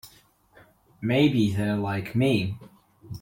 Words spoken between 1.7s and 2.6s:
like me.